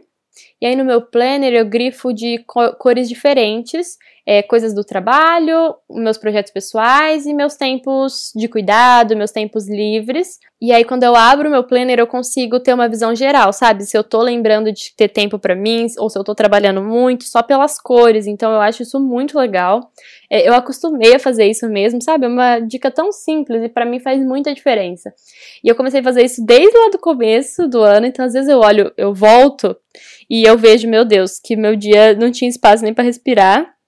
E 0.61 0.67
aí 0.67 0.75
no 0.75 0.85
meu 0.85 1.01
planner 1.01 1.53
eu 1.53 1.65
grifo 1.65 2.13
de 2.13 2.45
cores 2.77 3.09
diferentes 3.09 3.97
é, 4.29 4.43
coisas 4.43 4.75
do 4.75 4.83
trabalho, 4.83 5.73
meus 5.89 6.15
projetos 6.15 6.51
pessoais 6.51 7.25
e 7.25 7.33
meus 7.33 7.55
tempos 7.55 8.31
de 8.35 8.47
cuidado, 8.47 9.17
meus 9.17 9.31
tempos 9.31 9.67
livres. 9.67 10.37
E 10.61 10.71
aí, 10.71 10.85
quando 10.85 11.01
eu 11.01 11.15
abro 11.15 11.49
meu 11.49 11.63
planner, 11.63 11.97
eu 11.97 12.05
consigo 12.05 12.59
ter 12.59 12.71
uma 12.71 12.87
visão 12.87 13.15
geral, 13.15 13.51
sabe? 13.51 13.85
Se 13.85 13.97
eu 13.97 14.03
tô 14.03 14.21
lembrando 14.21 14.71
de 14.71 14.93
ter 14.95 15.07
tempo 15.07 15.39
para 15.39 15.55
mim, 15.55 15.87
ou 15.97 16.11
se 16.11 16.19
eu 16.19 16.23
tô 16.23 16.35
trabalhando 16.35 16.79
muito, 16.79 17.23
só 17.23 17.41
pelas 17.41 17.81
cores. 17.81 18.27
Então, 18.27 18.51
eu 18.51 18.61
acho 18.61 18.83
isso 18.83 18.99
muito 18.99 19.35
legal. 19.35 19.91
É, 20.29 20.47
eu 20.47 20.53
acostumei 20.53 21.15
a 21.15 21.19
fazer 21.19 21.47
isso 21.47 21.67
mesmo, 21.67 21.99
sabe? 21.99 22.25
É 22.25 22.29
uma 22.29 22.59
dica 22.59 22.91
tão 22.91 23.11
simples 23.11 23.63
e 23.63 23.67
para 23.67 23.83
mim 23.83 23.99
faz 23.99 24.23
muita 24.23 24.53
diferença. 24.53 25.11
E 25.63 25.67
eu 25.67 25.73
comecei 25.73 26.01
a 26.01 26.03
fazer 26.03 26.23
isso 26.23 26.45
desde 26.45 26.77
lá 26.77 26.89
do 26.91 26.99
começo 26.99 27.67
do 27.67 27.81
ano, 27.81 28.05
então 28.05 28.23
às 28.23 28.33
vezes 28.33 28.47
eu 28.47 28.59
olho, 28.59 28.93
eu 28.95 29.11
volto 29.11 29.75
e 30.29 30.43
eu 30.43 30.55
vejo, 30.55 30.87
meu 30.87 31.03
Deus, 31.03 31.39
que 31.39 31.55
meu 31.55 31.75
dia 31.75 32.13
não 32.13 32.29
tinha 32.29 32.47
espaço 32.47 32.83
nem 32.83 32.93
para 32.93 33.03
respirar 33.03 33.78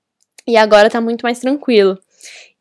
e 0.52 0.58
agora 0.58 0.90
tá 0.90 1.02
muito 1.02 1.24
mais 1.24 1.40
tranquilo. 1.40 1.98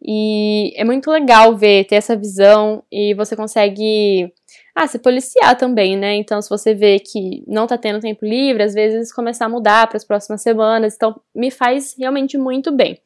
E 0.02 0.73
é 0.76 0.85
muito 0.85 1.11
legal 1.11 1.56
ver, 1.56 1.85
ter 1.85 1.97
essa 1.97 2.16
visão 2.16 2.82
e 2.90 3.12
você 3.14 3.37
consegue 3.37 4.32
ah, 4.75 4.87
se 4.87 4.99
policiar 4.99 5.56
também, 5.56 5.97
né? 5.97 6.14
Então, 6.14 6.40
se 6.40 6.49
você 6.49 6.75
vê 6.75 6.99
que 6.99 7.44
não 7.47 7.66
tá 7.66 7.76
tendo 7.76 8.00
tempo 8.00 8.25
livre, 8.25 8.62
às 8.62 8.73
vezes 8.73 9.12
começar 9.12 9.47
a 9.47 9.49
mudar 9.49 9.87
para 9.88 9.99
as 9.99 10.04
próximas 10.04 10.42
semanas. 10.42 10.94
Então, 10.94 11.20
me 11.35 11.50
faz 11.50 11.94
realmente 11.99 12.38
muito 12.38 12.73
bem. 12.73 12.99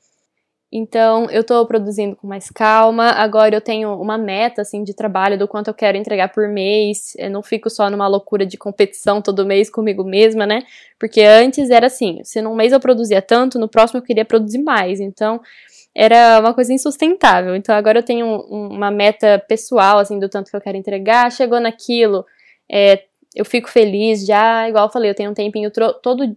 Então, 0.76 1.31
eu 1.31 1.45
tô 1.45 1.64
produzindo 1.66 2.16
com 2.16 2.26
mais 2.26 2.50
calma. 2.50 3.11
Agora 3.11 3.54
eu 3.54 3.61
tenho 3.61 3.95
uma 3.95 4.19
meta 4.19 4.62
assim 4.62 4.83
de 4.83 4.93
trabalho 4.93 5.38
do 5.38 5.47
quanto 5.47 5.69
eu 5.69 5.75
quero 5.75 5.97
entregar 5.97 6.33
por 6.33 6.49
mês. 6.49 7.14
Eu 7.16 7.31
não 7.31 7.45
fico 7.45 7.71
só 7.71 7.88
numa 7.88 8.09
loucura 8.09 8.45
de 8.45 8.57
competição 8.57 9.23
todo 9.23 9.47
mês 9.47 9.71
comigo 9.71 10.02
mesma, 10.02 10.45
né? 10.45 10.64
Porque 10.99 11.21
antes 11.21 11.71
era 11.71 11.87
assim, 11.87 12.25
se 12.25 12.43
num 12.43 12.57
mês 12.57 12.73
eu 12.73 12.81
produzia 12.81 13.23
tanto, 13.23 13.57
no 13.57 13.69
próximo 13.69 14.00
eu 14.00 14.04
queria 14.04 14.25
produzir 14.25 14.59
mais. 14.59 14.99
Então, 14.99 15.40
era 15.95 16.40
uma 16.40 16.52
coisa 16.52 16.73
insustentável. 16.73 17.54
Então, 17.54 17.73
agora 17.73 18.00
eu 18.00 18.02
tenho 18.02 18.26
uma 18.49 18.90
meta 18.90 19.38
pessoal 19.47 19.99
assim 19.99 20.19
do 20.19 20.28
tanto 20.28 20.50
que 20.50 20.57
eu 20.57 20.61
quero 20.61 20.76
entregar. 20.76 21.31
Chegou 21.31 21.61
naquilo, 21.61 22.26
é, 22.69 23.04
eu 23.33 23.45
fico 23.45 23.71
feliz 23.71 24.26
já, 24.26 24.69
igual 24.69 24.87
eu 24.87 24.93
falei, 24.93 25.11
eu 25.11 25.14
tenho 25.14 25.31
um 25.31 25.35
tempinho 25.35 25.71
todo 26.02 26.37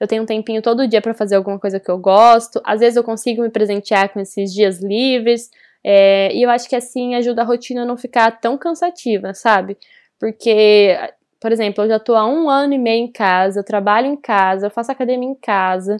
eu 0.00 0.06
tenho 0.06 0.22
um 0.22 0.26
tempinho 0.26 0.62
todo 0.62 0.86
dia 0.86 1.00
para 1.02 1.14
fazer 1.14 1.36
alguma 1.36 1.58
coisa 1.58 1.80
que 1.80 1.90
eu 1.90 1.98
gosto. 1.98 2.60
Às 2.64 2.80
vezes 2.80 2.96
eu 2.96 3.04
consigo 3.04 3.42
me 3.42 3.50
presentear 3.50 4.10
com 4.10 4.20
esses 4.20 4.52
dias 4.52 4.80
livres. 4.80 5.50
É, 5.84 6.32
e 6.34 6.42
eu 6.42 6.50
acho 6.50 6.68
que 6.68 6.76
assim 6.76 7.14
ajuda 7.14 7.42
a 7.42 7.44
rotina 7.44 7.82
a 7.82 7.86
não 7.86 7.96
ficar 7.96 8.40
tão 8.40 8.56
cansativa, 8.58 9.34
sabe? 9.34 9.76
Porque, 10.18 10.96
por 11.40 11.52
exemplo, 11.52 11.84
eu 11.84 11.88
já 11.88 11.98
tô 11.98 12.14
há 12.14 12.26
um 12.26 12.48
ano 12.50 12.74
e 12.74 12.78
meio 12.78 13.04
em 13.04 13.12
casa, 13.12 13.60
eu 13.60 13.64
trabalho 13.64 14.06
em 14.06 14.16
casa, 14.16 14.66
eu 14.66 14.70
faço 14.70 14.92
academia 14.92 15.28
em 15.28 15.34
casa. 15.34 15.96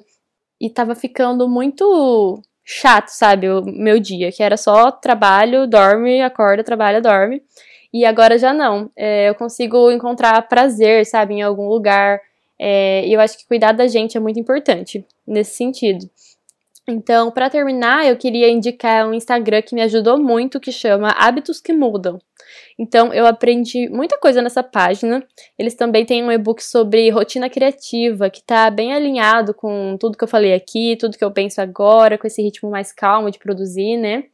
E 0.60 0.70
tava 0.70 0.94
ficando 0.94 1.48
muito 1.48 2.42
chato, 2.64 3.08
sabe? 3.08 3.48
O 3.48 3.64
meu 3.64 3.98
dia, 4.00 4.30
que 4.32 4.42
era 4.42 4.56
só 4.56 4.90
trabalho, 4.90 5.66
dorme, 5.66 6.20
acorda, 6.20 6.64
trabalha, 6.64 7.00
dorme. 7.00 7.42
E 7.92 8.04
agora 8.04 8.38
já 8.38 8.52
não. 8.52 8.90
É, 8.96 9.28
eu 9.30 9.34
consigo 9.34 9.90
encontrar 9.90 10.40
prazer, 10.48 11.06
sabe, 11.06 11.34
em 11.34 11.42
algum 11.42 11.68
lugar. 11.68 12.20
É, 12.58 13.06
eu 13.08 13.20
acho 13.20 13.38
que 13.38 13.46
cuidar 13.46 13.72
da 13.72 13.86
gente 13.86 14.16
é 14.16 14.20
muito 14.20 14.40
importante 14.40 15.04
nesse 15.26 15.54
sentido. 15.54 16.08
Então, 16.88 17.30
para 17.30 17.50
terminar, 17.50 18.06
eu 18.06 18.16
queria 18.16 18.48
indicar 18.48 19.06
um 19.06 19.12
Instagram 19.12 19.60
que 19.60 19.74
me 19.74 19.82
ajudou 19.82 20.18
muito, 20.18 20.58
que 20.58 20.72
chama 20.72 21.10
Hábitos 21.10 21.60
que 21.60 21.72
Mudam. 21.72 22.18
Então, 22.78 23.12
eu 23.12 23.26
aprendi 23.26 23.90
muita 23.90 24.16
coisa 24.18 24.40
nessa 24.40 24.62
página. 24.62 25.22
Eles 25.58 25.74
também 25.74 26.06
têm 26.06 26.24
um 26.24 26.32
e-book 26.32 26.64
sobre 26.64 27.10
rotina 27.10 27.50
criativa, 27.50 28.30
que 28.30 28.38
está 28.38 28.70
bem 28.70 28.94
alinhado 28.94 29.52
com 29.52 29.98
tudo 30.00 30.16
que 30.16 30.24
eu 30.24 30.28
falei 30.28 30.54
aqui, 30.54 30.96
tudo 30.96 31.18
que 31.18 31.24
eu 31.24 31.30
penso 31.30 31.60
agora, 31.60 32.16
com 32.16 32.26
esse 32.26 32.40
ritmo 32.40 32.70
mais 32.70 32.90
calmo 32.90 33.30
de 33.30 33.38
produzir, 33.38 33.98
né? 33.98 34.24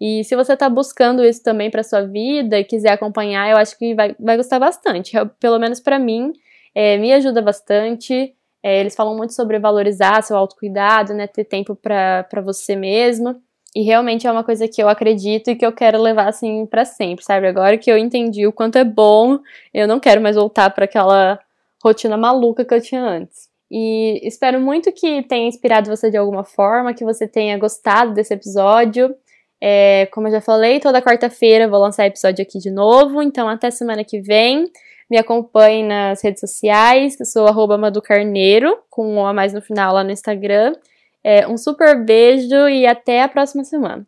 E 0.00 0.24
se 0.24 0.34
você 0.34 0.54
está 0.54 0.68
buscando 0.70 1.22
isso 1.24 1.42
também 1.42 1.70
para 1.70 1.82
sua 1.82 2.02
vida 2.02 2.58
e 2.58 2.64
quiser 2.64 2.92
acompanhar, 2.92 3.50
eu 3.50 3.56
acho 3.58 3.76
que 3.76 3.94
vai, 3.94 4.14
vai 4.18 4.36
gostar 4.36 4.58
bastante. 4.58 5.12
Pelo 5.38 5.58
menos 5.58 5.80
para 5.80 5.98
mim, 5.98 6.32
é, 6.78 6.96
me 6.96 7.12
ajuda 7.12 7.42
bastante. 7.42 8.32
É, 8.62 8.78
eles 8.78 8.94
falam 8.94 9.16
muito 9.16 9.34
sobre 9.34 9.58
valorizar 9.58 10.22
seu 10.22 10.36
autocuidado, 10.36 11.12
né? 11.12 11.26
Ter 11.26 11.42
tempo 11.42 11.74
para 11.74 12.40
você 12.40 12.76
mesma. 12.76 13.36
E 13.74 13.82
realmente 13.82 14.28
é 14.28 14.30
uma 14.30 14.44
coisa 14.44 14.68
que 14.68 14.80
eu 14.80 14.88
acredito 14.88 15.50
e 15.50 15.56
que 15.56 15.66
eu 15.66 15.72
quero 15.72 16.00
levar 16.00 16.28
assim 16.28 16.64
para 16.66 16.84
sempre, 16.84 17.24
sabe? 17.24 17.48
Agora 17.48 17.76
que 17.76 17.90
eu 17.90 17.98
entendi 17.98 18.46
o 18.46 18.52
quanto 18.52 18.78
é 18.78 18.84
bom, 18.84 19.40
eu 19.74 19.88
não 19.88 19.98
quero 19.98 20.20
mais 20.20 20.36
voltar 20.36 20.70
para 20.70 20.84
aquela 20.84 21.40
rotina 21.82 22.16
maluca 22.16 22.64
que 22.64 22.72
eu 22.72 22.80
tinha 22.80 23.02
antes. 23.02 23.48
E 23.68 24.20
espero 24.22 24.60
muito 24.60 24.92
que 24.92 25.24
tenha 25.24 25.48
inspirado 25.48 25.90
você 25.90 26.12
de 26.12 26.16
alguma 26.16 26.44
forma, 26.44 26.94
que 26.94 27.04
você 27.04 27.26
tenha 27.26 27.58
gostado 27.58 28.14
desse 28.14 28.32
episódio. 28.32 29.12
É, 29.60 30.06
como 30.12 30.28
eu 30.28 30.32
já 30.32 30.40
falei, 30.40 30.78
toda 30.78 31.02
quarta-feira 31.02 31.66
vou 31.66 31.80
lançar 31.80 32.06
episódio 32.06 32.42
aqui 32.42 32.60
de 32.60 32.70
novo, 32.70 33.20
então 33.20 33.48
até 33.48 33.68
semana 33.68 34.04
que 34.04 34.20
vem. 34.20 34.70
Me 35.10 35.16
acompanhe 35.16 35.82
nas 35.82 36.22
redes 36.22 36.40
sociais, 36.40 37.18
eu 37.18 37.24
sou 37.24 37.46
arroba 37.46 37.78
Maducarneiro, 37.78 38.78
com 38.90 39.14
um 39.14 39.26
a 39.26 39.32
mais 39.32 39.52
no 39.52 39.62
final 39.62 39.94
lá 39.94 40.04
no 40.04 40.10
Instagram. 40.10 40.74
É, 41.24 41.46
um 41.48 41.56
super 41.56 42.04
beijo 42.04 42.68
e 42.68 42.86
até 42.86 43.22
a 43.22 43.28
próxima 43.28 43.64
semana. 43.64 44.06